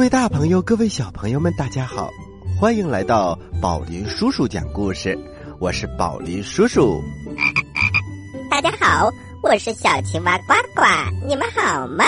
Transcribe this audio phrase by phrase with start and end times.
[0.00, 2.08] 各位大朋友、各位小朋友们，大家好，
[2.58, 5.14] 欢迎来到宝林叔叔讲故事。
[5.58, 6.98] 我是宝林叔叔。
[8.50, 9.10] 大家好，
[9.42, 10.82] 我是小青蛙呱呱，
[11.28, 12.06] 你们好吗？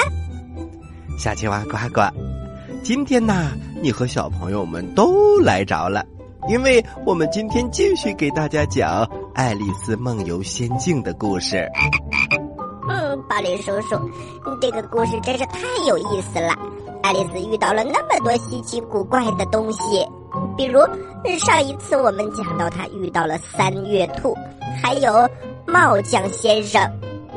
[1.19, 2.01] 小青蛙呱呱，
[2.83, 6.03] 今天呢，你和小朋友们都来着了，
[6.49, 9.05] 因为我们今天继续给大家讲
[9.35, 11.71] 《爱丽丝梦游仙境》的故事。
[12.89, 14.01] 嗯，宝林叔叔，
[14.63, 16.57] 这个故事真是太有意思了。
[17.03, 20.07] 爱丽丝遇到了那么多稀奇古怪的东西，
[20.57, 20.79] 比如
[21.39, 24.37] 上一次我们讲到她遇到了三月兔，
[24.81, 25.29] 还有
[25.67, 26.81] 帽匠先生，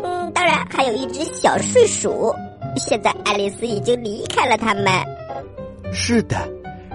[0.03, 2.33] 嗯，当然还有一只小睡鼠。
[2.77, 4.86] 现在爱丽丝已经离开了他们。
[5.91, 6.38] 是的，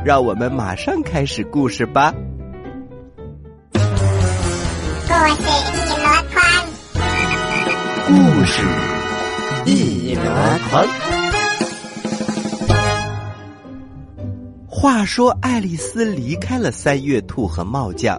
[0.05, 2.15] 让我们马上开始故事吧。
[3.73, 3.81] 故
[5.27, 5.43] 事
[5.75, 6.45] 一箩筐，
[8.07, 8.63] 故事
[9.67, 10.23] 一箩
[10.71, 11.10] 筐。
[14.81, 18.19] 话说，爱丽丝离开了三月兔和帽匠，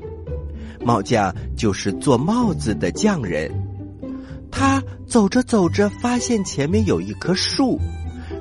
[0.86, 3.52] 帽匠就是做帽子的匠人。
[4.52, 7.80] 他走着走着，发现前面有一棵树，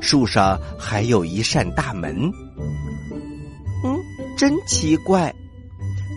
[0.02, 2.30] 树上还有一扇大门。
[3.82, 3.98] 嗯，
[4.36, 5.34] 真奇怪。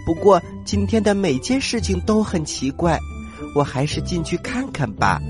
[0.05, 2.99] 不过今天的每件事情都很奇怪，
[3.55, 5.21] 我还是进去看看吧。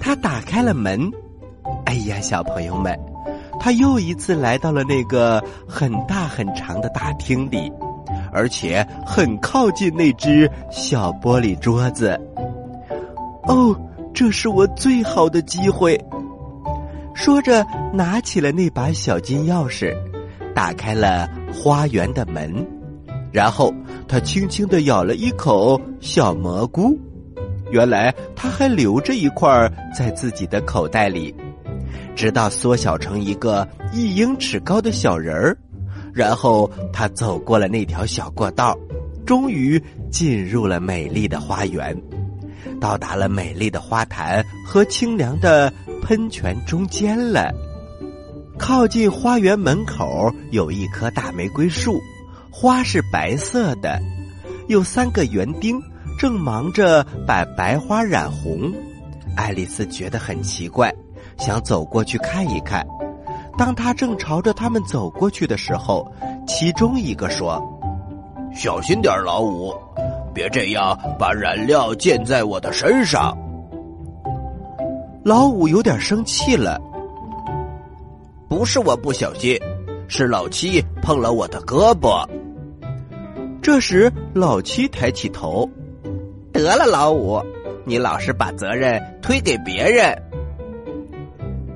[0.00, 1.10] 他打开了门。
[1.86, 2.96] 哎呀，小朋友们，
[3.60, 7.70] 他又一次来到了那个很大很长的大厅里，
[8.32, 12.18] 而且很靠近那只小玻璃桌子。
[13.44, 13.78] 哦，
[14.14, 16.02] 这是我最好的机会。
[17.14, 19.94] 说着，拿起了那把小金钥匙，
[20.54, 22.66] 打开了花园的门。
[23.30, 23.72] 然后，
[24.08, 26.98] 他轻轻的咬了一口小蘑菇。
[27.70, 31.34] 原来，他还留着一块在自己的口袋里，
[32.20, 35.56] 直到缩小成一个一英尺高的小人儿。
[36.12, 38.78] 然后，他走过了那条小过道，
[39.24, 41.98] 终于进入了美丽的花园。
[42.78, 45.72] 到达了美丽的花坛和清凉的
[46.02, 47.50] 喷泉中间了。
[48.58, 51.98] 靠近花园门口有一棵大玫瑰树，
[52.50, 53.98] 花是白色的，
[54.68, 55.80] 有三个园丁
[56.18, 58.70] 正忙着把白花染红。
[59.34, 60.94] 爱丽丝觉得很奇怪，
[61.40, 62.86] 想走过去看一看。
[63.58, 66.06] 当他正朝着他们走过去的时候，
[66.46, 67.60] 其中一个说
[68.54, 69.74] ：“小心点，老五。”
[70.32, 73.36] 别这样，把燃料溅在我的身上。
[75.24, 76.80] 老五有点生气了。
[78.48, 79.58] 不是我不小心，
[80.06, 82.24] 是老七碰了我的胳膊。
[83.60, 85.68] 这时，老七抬起头
[86.52, 87.42] ：“得了，老五，
[87.84, 90.16] 你老是把责任推给别人。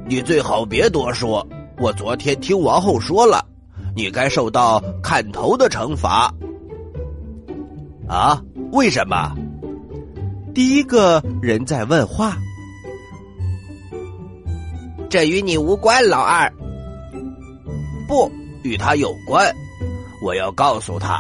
[0.07, 1.47] 你最好别多说。
[1.79, 3.45] 我昨天听王后说了，
[3.97, 6.33] 你该受到砍头的惩罚。”
[8.07, 8.41] 啊？
[8.71, 9.35] 为什么？
[10.55, 12.37] 第一个人在问话。
[15.09, 16.53] 这与你无关，老二。
[18.07, 18.31] 不，
[18.63, 19.53] 与他有关。
[20.23, 21.19] 我要告诉他，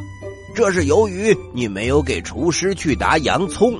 [0.54, 3.74] 这是由于你没有给厨师去拿洋葱，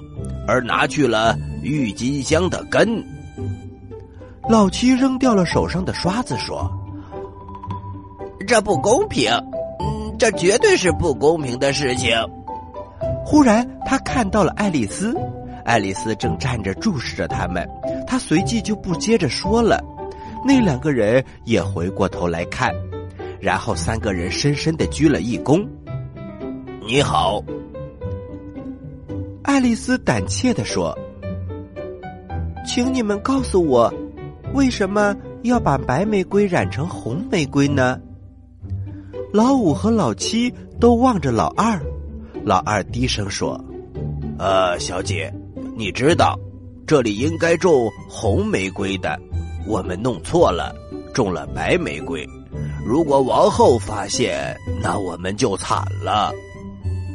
[0.49, 3.05] 而拿去了郁金香的根。
[4.49, 6.71] 老七扔掉了手上的刷子，说
[8.47, 9.33] ：“这不公平，
[9.81, 12.15] 嗯，这绝对是不公平的事情。”
[13.25, 15.17] 忽然，他看到了爱丽丝，
[15.65, 17.67] 爱丽丝正站着注视着他们。
[18.07, 19.83] 他随即就不接着说了。
[20.47, 22.71] 那两个人也回过头来看，
[23.41, 25.67] 然后三个人深深的鞠了一躬。
[26.87, 27.43] “你好。”
[29.43, 30.97] 爱丽丝胆怯的说
[32.67, 33.93] ，“请你们告诉我，
[34.55, 38.01] 为什么要把白玫瑰染成红玫瑰呢？”
[39.33, 41.79] 老五和老七都望着老二。
[42.45, 43.63] 老二低声说
[44.39, 45.33] ：“呃，小姐，
[45.77, 46.39] 你知道，
[46.87, 49.19] 这里应该种红玫瑰的，
[49.67, 50.73] 我们弄错了，
[51.13, 52.25] 种了白玫瑰。
[52.87, 56.31] 如果王后发现，那我们就惨了。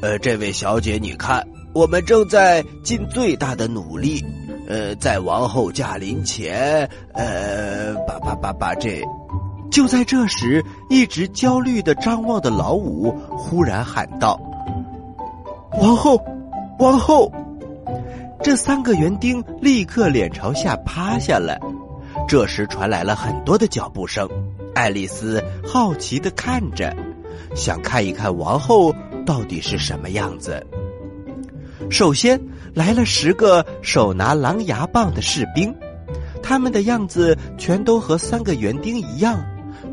[0.01, 4.25] 呃，这位小姐，你看，我们正在尽最大的努力，
[4.69, 9.03] 呃，在王后驾临前，呃，把把把把这……
[9.71, 14.39] 就在这时，一直焦虑的张望的老五忽然喊道。”
[15.81, 16.23] 王后，
[16.79, 17.31] 王后！
[18.41, 21.59] 这三个园丁立刻脸朝下趴下了。
[22.27, 24.29] 这时传来了很多的脚步声。
[24.75, 26.95] 爱丽丝好奇的看着，
[27.55, 28.93] 想看一看王后
[29.25, 30.65] 到底是什么样子。
[31.89, 32.39] 首先
[32.73, 35.73] 来了十个手拿狼牙棒的士兵，
[36.41, 39.43] 他们的样子全都和三个园丁一样，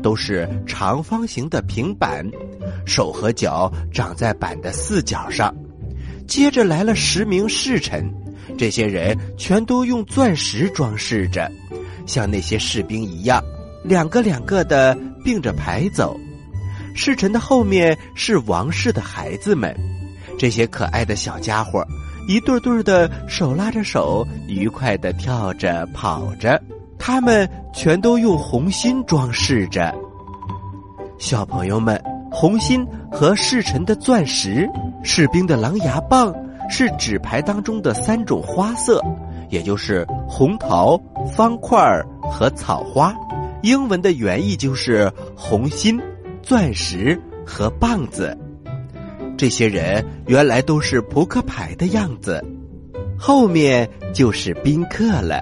[0.01, 2.25] 都是长方形的平板，
[2.85, 5.53] 手和脚长在板的四角上。
[6.27, 8.13] 接着来了十名侍臣，
[8.57, 11.51] 这些人全都用钻石装饰着，
[12.05, 13.43] 像那些士兵一样，
[13.83, 16.17] 两个两个的并着排走。
[16.93, 19.75] 侍臣的后面是王室的孩子们，
[20.37, 21.83] 这些可爱的小家伙，
[22.27, 26.61] 一对对的手拉着手，愉快的跳着跑着。
[26.99, 29.93] 他们全都用红心装饰着。
[31.17, 32.01] 小朋友们，
[32.31, 34.69] 红心和侍臣的钻石，
[35.03, 36.33] 士兵的狼牙棒，
[36.69, 39.03] 是纸牌当中的三种花色，
[39.49, 40.99] 也就是红桃、
[41.35, 41.79] 方块
[42.29, 43.15] 和草花。
[43.63, 45.99] 英文的原意就是红心。
[46.43, 48.37] 钻石和棒子，
[49.37, 52.43] 这些人原来都是扑克牌的样子。
[53.17, 55.41] 后面就是宾客了，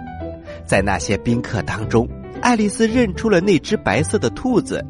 [0.65, 2.07] 在那些宾客当中，
[2.41, 4.85] 爱丽丝认出了那只白色的兔子，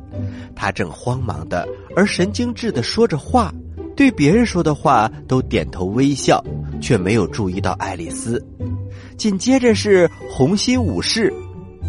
[0.55, 3.53] 它正慌忙的而神经质的说着话，
[3.95, 6.43] 对别人说的话都点头微笑，
[6.81, 8.43] 却没有注意到爱丽丝。
[9.17, 11.33] 紧接着是红心武士，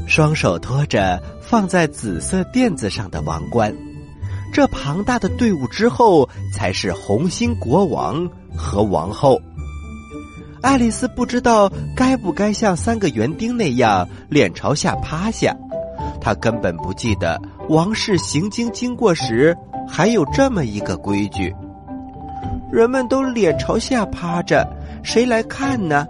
[0.06, 3.74] 双手托着放在紫色垫子上的王冠。
[4.56, 8.26] 这庞大的队伍之后，才是红心国王
[8.56, 9.38] 和王后。
[10.62, 15.54] 爱丽丝不知道该不该像三个园丁那样脸朝下趴下，
[16.22, 17.38] 她根本不记得
[17.68, 19.54] 王室行经经过时
[19.86, 21.54] 还有这么一个规矩：
[22.72, 24.66] 人们都脸朝下趴着，
[25.02, 26.06] 谁来看呢？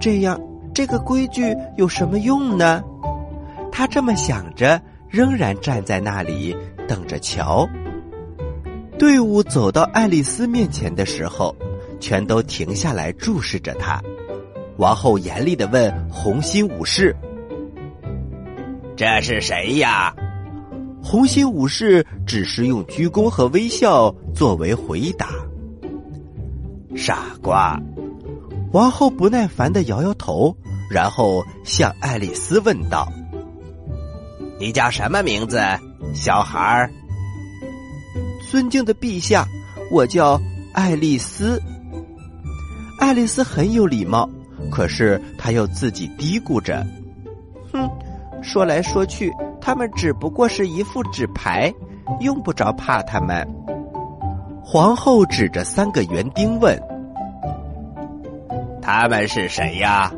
[0.00, 0.40] 这样，
[0.72, 2.82] 这个规矩有什么用呢？
[3.70, 4.80] 她这么想着，
[5.10, 6.56] 仍然站在那里。
[6.88, 7.68] 等着瞧。
[8.98, 11.54] 队伍走到爱丽丝面前的时候，
[12.00, 14.02] 全都停下来注视着她。
[14.78, 17.14] 王后严厉的问红心武士
[18.96, 20.12] ：“这是谁呀？”
[21.00, 25.28] 红心武士只是用鞠躬和微笑作为回答。
[26.96, 27.80] 傻瓜！
[28.72, 30.54] 王后不耐烦的摇摇头，
[30.90, 33.08] 然后向爱丽丝问道
[34.58, 35.60] ：“你叫什么名字？”
[36.14, 36.90] 小孩儿，
[38.50, 39.46] 尊敬的陛下，
[39.90, 40.40] 我叫
[40.72, 41.60] 爱丽丝。
[42.98, 44.28] 爱丽丝很有礼貌，
[44.70, 46.84] 可是她又自己嘀咕着
[47.72, 47.88] ：“哼，
[48.42, 51.72] 说来说去，他们只不过是一副纸牌，
[52.20, 53.46] 用不着怕他们。”
[54.64, 56.80] 皇后指着三个园丁问
[58.82, 60.12] ：“他们是谁呀？”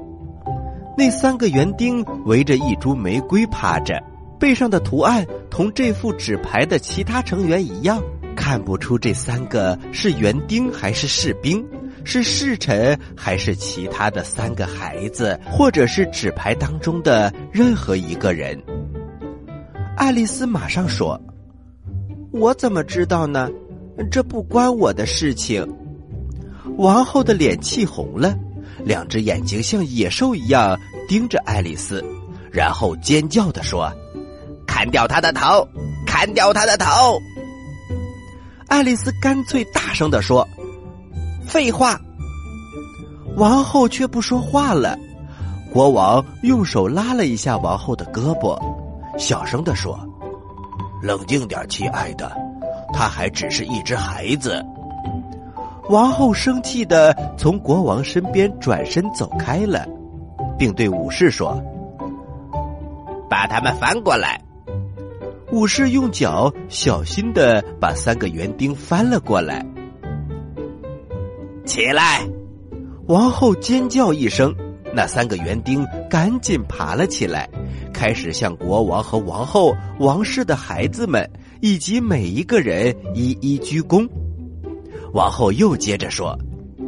[0.97, 4.03] 那三个园丁围着一株玫瑰趴着。
[4.39, 8.03] 背上的图案同这副纸牌的其他成员一样，
[8.37, 11.63] 看不出这三个是园丁还是士兵，
[12.05, 18.59] 是侍臣还是其他的三个孩子，或者是纸牌当中的任何一个人。
[19.97, 21.21] 爱丽丝马上说
[22.33, 23.51] ：“我怎么知道呢？
[24.11, 25.67] 这不关我的事情。”
[26.79, 28.35] 王后的脸气红了，
[28.85, 32.03] 两只眼睛像野兽一样盯着爱丽丝，
[32.51, 33.93] 然后尖叫的说。
[34.71, 35.67] 砍掉他的头！
[36.07, 37.21] 砍掉他的头！
[38.69, 40.47] 爱丽丝干脆大声的说
[41.45, 42.01] ：“废话！”
[43.37, 44.97] 王后却不说话了。
[45.73, 48.57] 国王用手拉了一下王后的胳膊，
[49.19, 49.99] 小声的说
[51.03, 52.31] ：“冷静点，亲爱的，
[52.93, 54.65] 他还只是一只孩子。”
[55.91, 59.85] 王后生气的从国王身边转身走开了，
[60.57, 61.61] 并对武士说
[63.29, 64.41] ：“把他们翻过来。”
[65.53, 69.65] 武士用脚小心的把三个园丁翻了过来。
[71.65, 72.27] 起来！
[73.07, 74.55] 王后尖叫一声，
[74.95, 77.49] 那三个园丁赶紧爬了起来，
[77.93, 81.29] 开始向国王和王后、王室的孩子们
[81.61, 84.09] 以及每一个人一一鞠躬。
[85.13, 86.39] 王后又接着说：“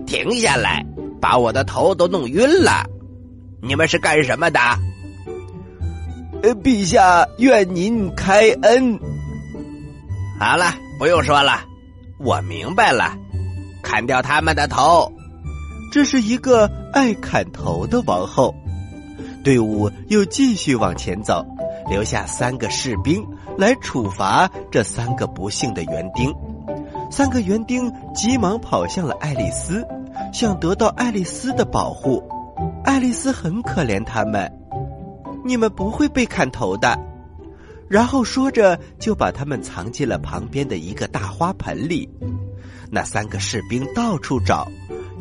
[0.06, 0.86] 停下来，
[1.20, 2.84] 把我的头都弄晕了！
[3.60, 4.60] 你们是干什么的？”
[6.42, 8.98] 呃，陛下，愿您开恩。
[10.40, 11.60] 好了，不用说了，
[12.18, 13.16] 我明白了，
[13.80, 15.12] 砍掉他们的头。
[15.92, 18.52] 这是一个爱砍头的王后。
[19.44, 21.46] 队伍又继续往前走，
[21.88, 23.24] 留下三个士兵
[23.56, 26.34] 来处罚这三个不幸的园丁。
[27.08, 29.86] 三个园丁急忙跑向了爱丽丝，
[30.32, 32.20] 想得到爱丽丝的保护。
[32.84, 34.50] 爱丽丝很可怜他们。
[35.44, 36.98] 你们不会被砍头的，
[37.88, 42.08] 然后说着就把他们藏进了旁边的一个大花盆里。
[42.90, 44.68] 那三个士兵到处找，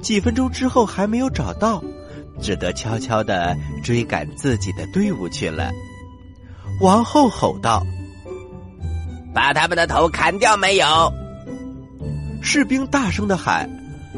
[0.02, 1.82] 几分钟之后还没有找到，
[2.42, 5.72] 只得悄悄的追赶自己的队伍去了。
[6.82, 7.86] 王后吼道
[9.34, 10.86] ：“把他们的头砍掉没有？
[12.42, 13.70] 士兵大声的喊：“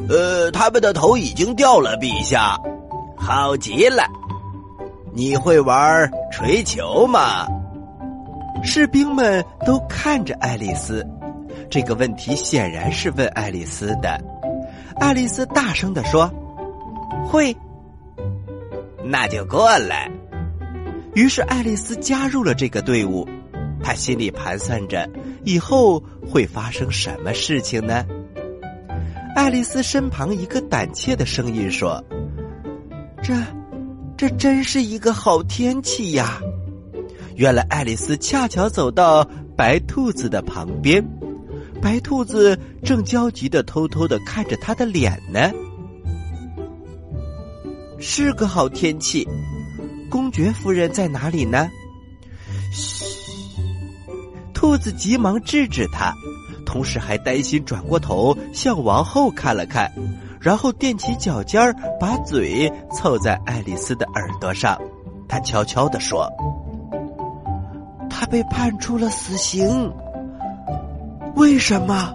[0.08, 2.58] 呃，他们的头已经掉了，陛下。”
[3.16, 4.04] 好极了！
[5.14, 7.46] 你会玩锤球吗？
[8.64, 11.06] 士兵们都看着爱丽丝。
[11.70, 14.20] 这个问题显然是问爱丽丝的。
[14.96, 16.28] 爱丽丝大声的说
[17.30, 17.56] ：“会。”
[19.04, 20.10] 那就过来。
[21.14, 23.28] 于是爱丽丝加入了这个队伍。
[23.82, 25.08] 她心里盘算着
[25.44, 28.04] 以后会发生什么事情呢？
[29.36, 32.02] 爱丽丝身旁一个胆怯的声音说
[33.22, 33.34] ：“这，
[34.16, 36.40] 这真是一个好天气呀！”
[37.36, 41.04] 原来爱丽丝恰巧走到白兔子的旁边，
[41.82, 45.50] 白兔子正焦急的偷偷的看着她的脸呢。
[47.98, 49.26] 是个好天气，
[50.10, 51.68] 公爵夫人在哪里呢？
[52.72, 53.04] 嘘！
[54.52, 56.14] 兔子急忙制止他，
[56.64, 59.92] 同时还担心转过头向王后看了看，
[60.44, 64.78] 然后踮起脚尖儿，把嘴凑在爱丽丝的耳朵上。
[65.26, 66.30] 他悄悄地说
[68.10, 69.90] ：“他被判处了死刑。
[71.34, 72.14] 为什么？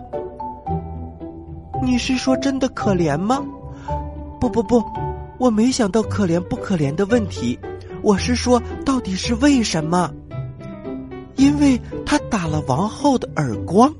[1.81, 3.43] 你是说真的可怜吗？
[4.39, 4.83] 不不不。”
[5.39, 7.57] 我没想到可怜不可怜的问题，
[8.03, 10.11] 我是说，到底是为什么？
[11.35, 13.91] 因为他打了王后的耳光。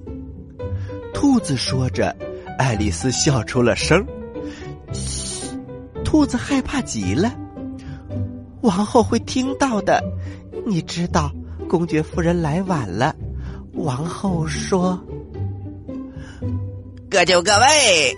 [1.15, 2.15] 兔子说着，
[2.59, 4.05] 爱丽丝笑出了声。
[6.09, 7.31] 兔子害怕极了。
[8.61, 10.03] 王后会听到的，
[10.65, 11.31] 你知道，
[11.69, 13.15] 公爵夫人来晚了。
[13.73, 14.99] 王后说
[17.11, 18.17] ：“各就各位。”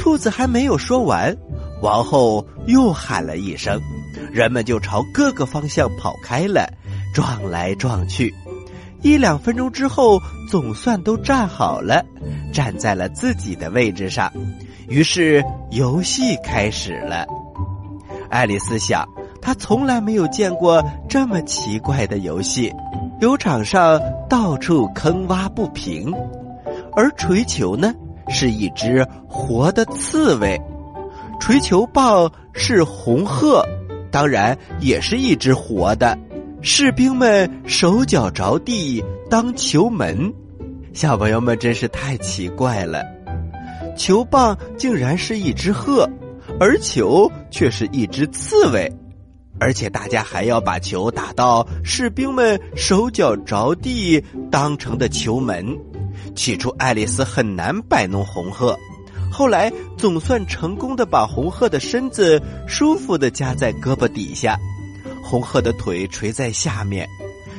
[0.00, 1.36] 兔子还没有说完。
[1.82, 3.78] 王后又喊了一声，
[4.32, 6.72] 人们就朝各个方向跑开了，
[7.12, 8.34] 撞来撞去。
[9.02, 10.18] 一两分钟之后，
[10.50, 12.02] 总算都站好了，
[12.50, 14.32] 站在了自己的位置上。
[14.88, 17.26] 于是游戏开始了。
[18.30, 19.06] 爱丽丝想，
[19.40, 22.72] 她从来没有见过这么奇怪的游戏。
[23.20, 26.14] 球场上到处坑洼不平，
[26.94, 27.92] 而锤球呢，
[28.28, 30.60] 是一只活的刺猬。
[31.40, 33.64] 锤球棒是红鹤，
[34.10, 36.16] 当然也是一只活的。
[36.60, 40.32] 士兵们手脚着地当球门，
[40.92, 43.04] 小朋友们真是太奇怪了。
[43.98, 46.08] 球棒竟然是一只鹤，
[46.60, 48.90] 而球却是一只刺猬，
[49.58, 55.76] 而且大家还要把球打到士兵们手脚着地当成的球门。
[56.36, 58.74] 起初，爱丽丝很难摆弄红鹤。
[59.30, 64.56] 后来总算成功的把红鹤的身子舒服的夹在胳膊底下，
[65.22, 67.06] 红鹤的腿垂在下面。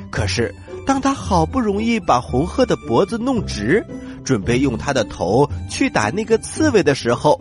[0.10, 0.55] 可是，
[0.88, 3.86] 当他好不容易把红鹤的脖子弄直，
[4.20, 7.40] 准备用他的头去打那个刺猬的时候，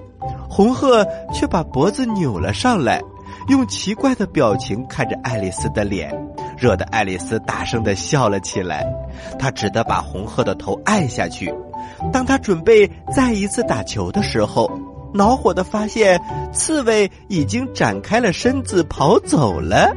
[0.48, 3.00] 红鹤却把脖子扭了上来，
[3.48, 6.12] 用奇怪的表情看着爱丽丝的脸，
[6.56, 8.86] 惹得爱丽丝大声的笑了起来。
[9.38, 11.52] 她只得把红鹤的头按下去。
[12.12, 14.70] 当他准备再一次打球的时候，
[15.12, 16.20] 恼火的发现
[16.52, 19.90] 刺猬已经展开了身子跑走了。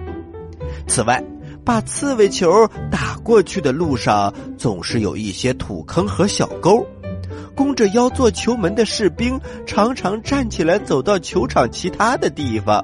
[0.88, 1.22] 此外，
[1.63, 6.86] 把刺猬球打过去的路上总是有一些土坑和小沟，
[7.56, 12.84] 弓着腰做球门的士兵常常站起来走到球场其他的地方。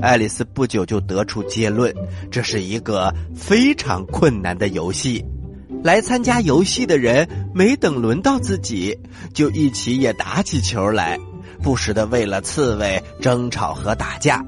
[0.00, 1.94] 爱丽丝不久就得出结论：
[2.30, 5.24] 这是一个非常困难的游戏。
[5.84, 8.98] 来参加游戏的人没等轮到自己，
[9.32, 11.18] 就一起也打起球来，
[11.62, 14.44] 不时的为了刺猬争吵和打架。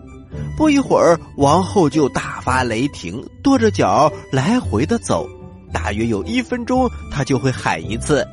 [0.57, 5.27] 不一会儿，王后就大发雷霆，跺着脚来回的走。
[5.73, 8.27] 大约有一分钟，她就会喊一次：“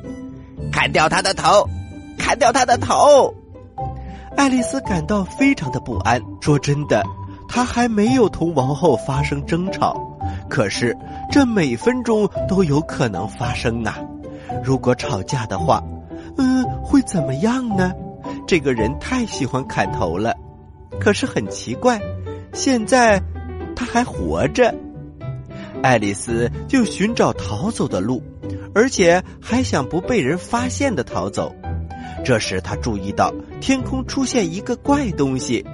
[0.72, 1.68] 砍掉他的头，
[2.18, 3.32] 砍掉他的头！”
[4.36, 6.20] 爱丽丝感到非常的不安。
[6.40, 7.02] 说真的，
[7.48, 9.96] 她还没有同王后发生争吵。
[10.48, 10.96] 可是，
[11.30, 13.98] 这每分钟都有可能发生啊！
[14.62, 15.82] 如果吵架的话，
[16.36, 17.92] 嗯，会怎么样呢？
[18.46, 20.34] 这个人太喜欢砍头了。
[21.00, 22.00] 可是很奇怪，
[22.52, 23.22] 现在
[23.74, 24.74] 他还活着。
[25.82, 28.22] 爱丽丝就寻找逃走的路，
[28.74, 31.54] 而且还想不被人发现的逃走。
[32.24, 35.64] 这时，她注意到天空出现一个怪东西。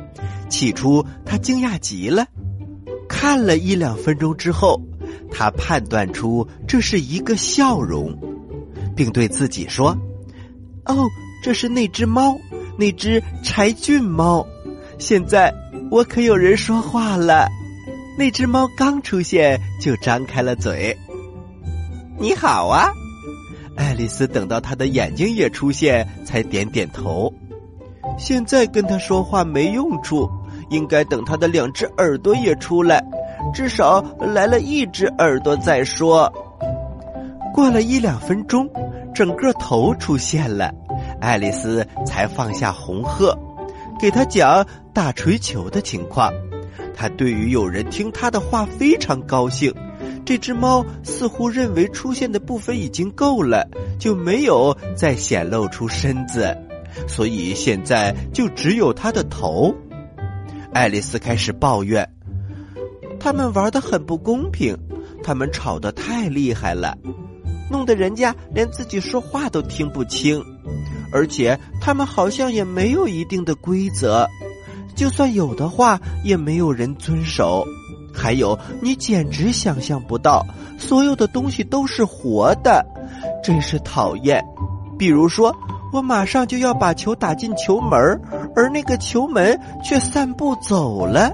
[0.50, 2.26] 起初，她惊讶极了。
[3.08, 4.80] 看了一两分钟之后，
[5.30, 8.14] 他判断出这是一个笑容，
[8.94, 9.96] 并对自己说
[10.84, 11.08] ：“哦，
[11.42, 12.36] 这是那只猫，
[12.76, 14.46] 那只柴郡猫。
[15.04, 15.52] 现在
[15.90, 17.46] 我可有人说话了。”
[18.16, 20.96] 那只猫刚出现就张开了嘴
[22.18, 22.88] ：“你好啊。
[23.76, 27.30] 爱丽丝等到他的眼睛也出现，才点点头。
[28.16, 30.26] 现在跟他说话没用处，
[30.70, 33.04] 应该等他的两只耳朵也出来，
[33.52, 36.32] 至少来了一只耳朵再说。
[37.52, 38.66] 过了一两分钟，
[39.14, 40.72] 整个头出现了，
[41.20, 43.36] 爱丽丝才放下红鹤，
[44.00, 46.32] 给他讲打锤球的情况。
[46.94, 49.74] 他对于有人听他的话非常高兴。
[50.24, 56.56] 这只猫似乎认为出现的部分已经够了，就没有再显露出身子，
[57.06, 59.74] 所以现在就只有它的头。
[60.72, 62.08] 爱丽丝开始抱怨
[63.20, 64.78] ：“他们玩的很不公平，
[65.22, 66.96] 他们吵得太厉害了，
[67.70, 70.42] 弄得人家连自己说话都听不清，
[71.14, 74.28] 而且他们好像也没有一定的规则，
[74.94, 77.64] 就算有的话，也没有人遵守。”
[78.16, 80.46] 还有，你简直想象不到，
[80.78, 82.84] 所有的东西都是活的，
[83.42, 84.44] 真是讨厌。
[84.96, 85.52] 比如说，
[85.92, 87.98] 我马上就要把球打进球门，
[88.54, 91.32] 而那个球门却散步走了。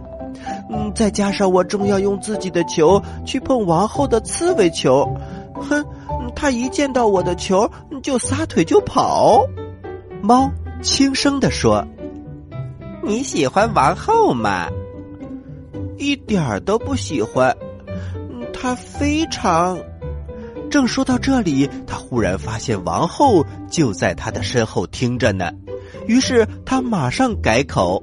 [0.71, 5.07] 嗯，再加上我正要用自己的球去碰王后的刺猬球，
[5.55, 5.85] 哼，
[6.35, 7.71] 他一见到我的球
[8.03, 9.45] 就撒腿就跑。
[10.23, 10.51] 猫
[10.83, 11.87] 轻声地说
[13.03, 14.69] ：“你喜欢王后吗？”
[15.97, 17.57] 一点儿都不喜欢，
[18.53, 19.79] 他非常。
[20.71, 25.51] 正说到这里，他忽然发现王后就在他的身后听着呢，
[26.07, 28.03] 于是他马上改口：“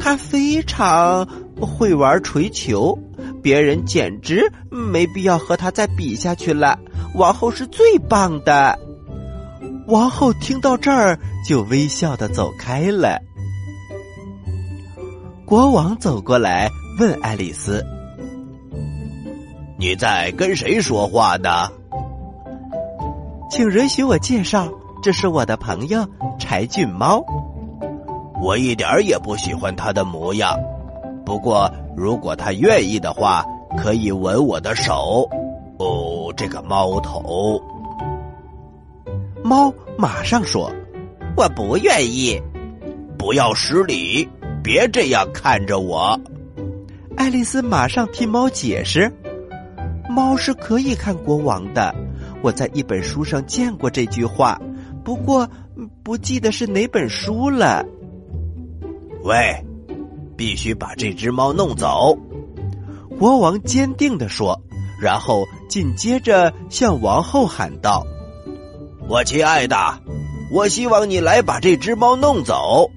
[0.00, 1.26] 他非常
[1.60, 2.98] 会玩锤球，
[3.42, 6.78] 别人简直没必要和他再比下去了。
[7.14, 8.78] 王后是最棒的。”
[9.88, 13.20] 王后听到这儿就微笑的走开了。
[15.44, 16.68] 国王走过来。
[17.00, 17.86] 问爱丽丝
[19.78, 21.68] ：“你在跟谁说话呢？”
[23.48, 24.68] 请允许我介绍，
[25.00, 26.04] 这是我的朋友
[26.40, 27.24] 柴俊猫。
[28.42, 30.58] 我一点也不喜欢它的模样，
[31.24, 33.44] 不过如果它愿意的话，
[33.76, 35.30] 可以吻我的手。
[35.78, 37.62] 哦，这个猫头！
[39.48, 40.70] 猫马上说
[41.34, 42.38] ：“我不愿意。”
[43.18, 44.28] 不要失礼，
[44.62, 46.20] 别这样看着我。
[47.16, 49.10] 爱丽丝马上替猫解释
[50.10, 51.94] ：“猫是可以看国王的，
[52.42, 54.60] 我在一本书上见过这句话，
[55.02, 55.48] 不过
[56.02, 57.82] 不记得是哪本书了。”
[59.24, 59.64] 喂，
[60.36, 62.18] 必须把这只猫弄走！
[63.18, 64.60] 国王坚定地说，
[65.00, 68.06] 然后紧接着向王后喊道
[69.08, 69.76] ：“我亲爱的，
[70.52, 72.90] 我希望你来把这只猫弄走。”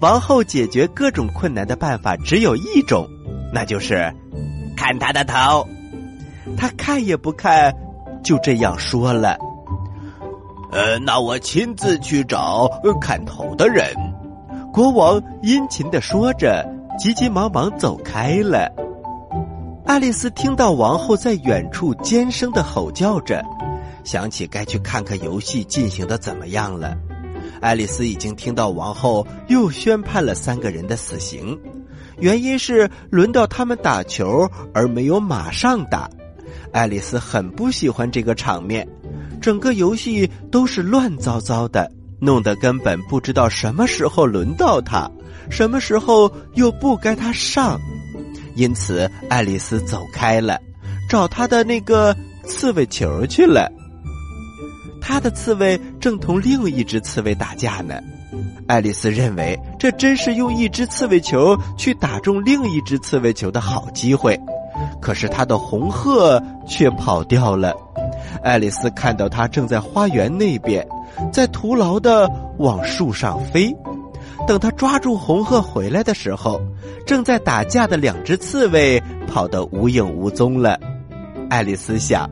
[0.00, 3.08] 王后解决各种困难的办法只有一种，
[3.54, 4.14] 那就是
[4.76, 5.66] 砍他的头。
[6.58, 7.74] 他看也不看，
[8.22, 9.38] 就这样说了。
[10.70, 12.68] 呃，那我亲自去找
[13.00, 13.94] 砍头的人。
[14.74, 16.62] 国王殷勤的说着，
[16.98, 18.70] 急急忙忙走开了。
[19.86, 23.42] 爱丽丝听到王后在远处尖声的吼叫着，
[24.06, 26.96] 想起该去看看游戏进行的怎么样了。
[27.60, 31.58] 爱丽丝已经听到王后又宣判了三个人的死刑，
[32.18, 36.08] 原因是轮到他们打球而没有马上打。
[36.72, 38.86] 爱丽丝很不喜欢这个场面，
[39.42, 41.90] 整个游戏都是乱糟糟的，
[42.20, 45.10] 弄得根本不知道什么时候轮到她，
[45.50, 47.80] 什么时候又不该她上。
[48.54, 50.60] 因此，爱丽丝走开了，
[51.08, 52.14] 找她的那个
[52.44, 53.68] 刺猬球去了。
[55.08, 57.94] 他的刺猬正同另一只刺猬打架呢，
[58.66, 64.36] 爱丽丝认为这真是用一只刺猬球去打中另一只刺猬球的好机会，
[65.00, 67.72] 可是他的红鹤却跑掉了。
[68.42, 70.84] 爱丽丝看到它正在花园那边，
[71.32, 73.72] 在徒劳的往树上飞。
[74.48, 76.60] 等他抓住红鹤回来的时候，
[77.06, 80.76] 正在打架的两只刺猬跑得无影无踪了。
[81.48, 82.28] 爱丽丝想，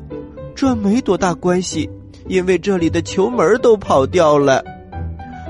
[0.57, 1.89] 这没多大关系。
[2.29, 4.65] 因为这里的球门都跑掉了，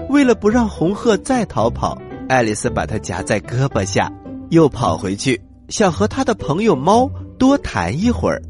[0.08, 1.96] 为了不让红鹤再逃跑，
[2.28, 4.12] 爱丽丝把它夹在胳膊下，
[4.50, 8.42] 又跑回去，想和她的朋友猫多谈一会儿。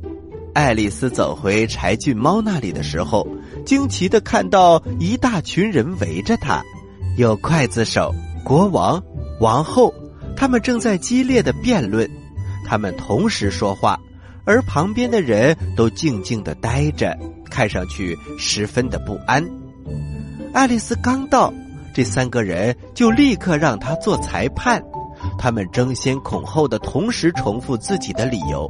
[0.55, 3.27] 爱丽丝走回柴郡猫那里的时候，
[3.67, 6.63] 惊奇的看到一大群人围着他，
[7.17, 9.03] 有刽子手、国王、
[9.41, 9.93] 王后，
[10.37, 12.09] 他们正在激烈的辩论，
[12.67, 13.99] 他们同时说话，
[14.45, 17.19] 而旁边的人都静静的呆着。
[17.55, 19.49] 看上去十分的不安。
[20.53, 21.55] 爱丽丝刚到，
[21.95, 24.83] 这三个人就立刻让她做裁判。
[25.39, 28.69] 他们争先恐后的同时重复自己的理由。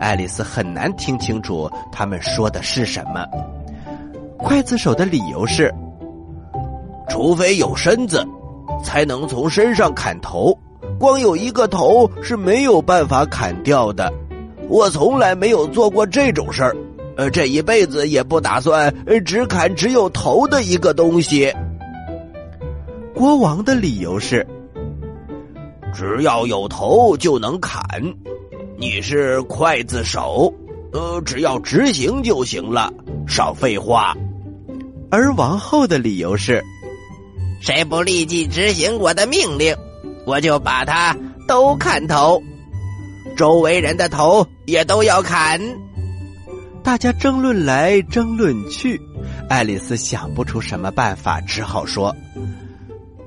[0.00, 3.26] 爱丽丝很难听清楚他们说的是什么。
[4.38, 5.72] 刽子手的理由是：
[7.10, 8.26] 除非有身子，
[8.82, 10.58] 才能从身上砍头。
[10.98, 14.10] 光有一个头是没有办法砍掉的。
[14.68, 16.76] 我从来没有做过这种事儿，
[17.16, 21.52] 呃，这一辈子也不打算只砍只有头的一个东西。
[23.14, 24.46] 国王的理由是：
[25.94, 27.82] 只要有头就能砍。
[28.78, 30.52] 你是刽子手，
[30.92, 32.92] 呃，只要执行就行了，
[33.26, 34.14] 少废话。
[35.10, 36.62] 而王后的理由是：
[37.62, 39.74] 谁不立即执行我的命令，
[40.26, 41.16] 我就把他
[41.48, 42.42] 都砍头，
[43.34, 45.58] 周围人的头也都要砍。
[46.86, 49.00] 大家争论来争论去，
[49.48, 52.14] 爱丽丝想不出什么办法，只好说。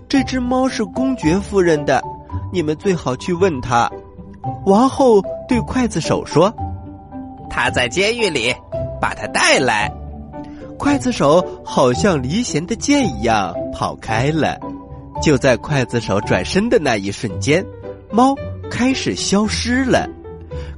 [0.08, 2.02] 这只猫是公爵夫人的，
[2.54, 3.92] 你们最好去问她。
[4.66, 6.56] 王后对刽子手说
[7.52, 8.56] ：“他在监狱里，
[9.02, 9.92] 把他带来。”
[10.80, 14.58] 刽子手好像离弦的箭一样跑开了。
[15.22, 17.66] 就在刽子手转身的那一瞬间，
[18.10, 18.34] 猫
[18.72, 20.08] 开始消失了。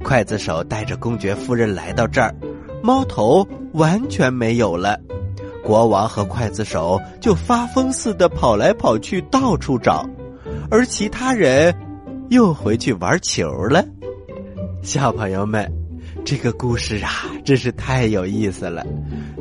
[0.02, 2.34] 刽子手带着公爵夫人来到这儿，
[2.82, 4.98] 猫头完全没有了。
[5.64, 10.04] 国王和刽子手就发疯似的跑来跑去，到处找，
[10.70, 11.72] 而其他人
[12.30, 13.84] 又回去玩球了。
[14.82, 15.70] 小朋友们，
[16.24, 18.84] 这个故事啊，真是太有意思了。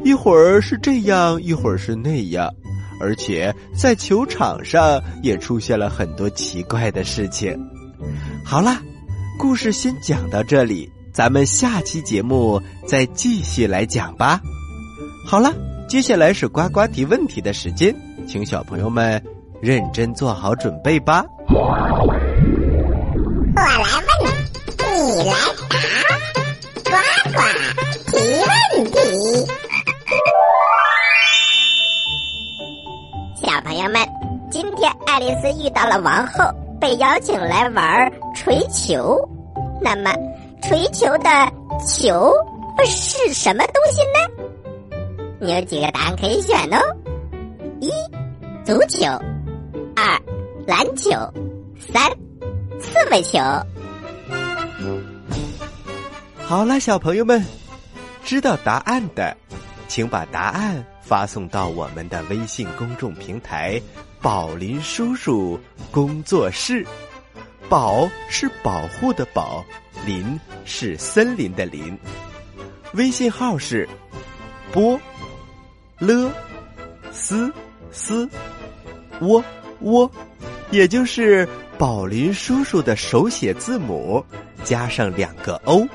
[0.03, 2.47] 一会儿是这样，一会儿是那样，
[2.99, 7.59] 而且在球场上也出现了很多奇怪的事情。
[8.45, 8.79] 好啦，
[9.39, 14.39] 故事先讲到这里，咱们下期节目再继续来讲吧。
[15.25, 15.53] 好了。
[15.89, 17.93] 接下来是呱呱提问题的时间，
[18.25, 19.21] 请小朋友们
[19.59, 21.25] 认真做好准备吧。
[21.49, 21.59] 我
[23.53, 23.77] 来
[24.23, 24.31] 问，
[24.87, 25.33] 你来
[25.75, 25.75] 答，
[26.85, 26.95] 呱
[27.33, 27.39] 呱
[28.07, 28.15] 提
[28.47, 28.95] 问题。
[33.35, 34.01] 小朋友们，
[34.49, 36.45] 今天爱丽丝遇到了王后，
[36.79, 39.19] 被邀请来玩锤球。
[39.81, 40.09] 那么，
[40.61, 41.29] 锤球的
[41.87, 42.31] 球
[42.85, 44.97] 是什么东西呢？
[45.39, 46.77] 你有几个答案可以选哦：
[47.79, 47.89] 一、
[48.63, 49.07] 足球；
[49.95, 50.21] 二、
[50.65, 51.11] 篮球；
[51.91, 52.09] 三、
[52.79, 53.39] 刺猬球。
[56.45, 57.43] 好了，小朋友们，
[58.23, 59.35] 知道答案的，
[59.87, 63.81] 请把答案发送到我们的微信公众平台
[64.21, 65.59] “宝林叔叔
[65.91, 66.85] 工作室”。
[67.71, 69.63] 宝是保护的宝，
[70.05, 71.97] 林是森林的林。
[72.95, 73.87] 微信号是
[74.73, 74.99] 波。
[75.97, 76.29] 了，
[77.13, 77.49] 斯
[77.89, 78.29] 斯，
[79.21, 79.41] 窝
[79.79, 80.11] 窝，
[80.69, 84.21] 也就是宝林叔叔的手写字母
[84.65, 85.87] 加上两个 O。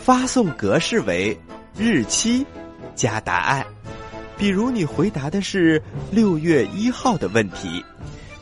[0.00, 1.36] 发送格式为
[1.76, 2.46] 日期
[2.94, 3.66] 加答案。
[4.38, 7.84] 比如你回答的是六月一号的问题，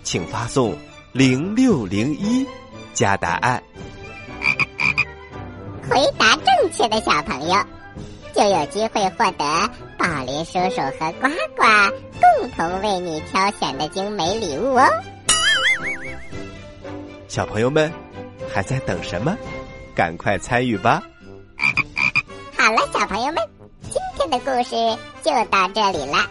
[0.03, 0.77] 请发送
[1.13, 2.47] 零六零一
[2.93, 3.63] 加答案。
[5.89, 7.57] 回答正确的小朋友
[8.35, 9.71] 就有机会获得。
[9.99, 11.65] 宝林叔叔和呱呱
[12.21, 14.87] 共同为你挑选的精美礼物哦！
[17.27, 17.93] 小朋友们
[18.53, 19.37] 还在等什么？
[19.95, 21.03] 赶快参与吧！
[22.57, 23.37] 好了，小朋友们，
[23.91, 24.77] 今天的故事
[25.25, 26.31] 就到这里了。